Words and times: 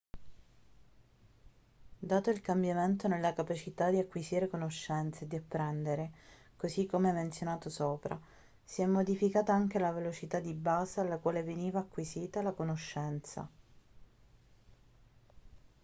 dato 1.99 2.31
il 2.31 2.41
cambiamento 2.41 3.07
nella 3.07 3.33
capacità 3.33 3.91
di 3.91 3.99
acquisire 3.99 4.47
conoscenza 4.47 5.21
e 5.23 5.27
di 5.27 5.35
apprendere 5.35 6.11
così 6.57 6.87
come 6.87 7.11
menzionato 7.11 7.69
sopra 7.69 8.19
si 8.63 8.81
è 8.81 8.87
modificata 8.87 9.53
anche 9.53 9.77
la 9.77 9.91
velocità 9.91 10.39
di 10.39 10.55
base 10.55 11.01
alla 11.01 11.19
quale 11.19 11.43
veniva 11.43 11.81
acquisita 11.81 12.41
la 12.41 12.53
conoscenza 12.53 13.47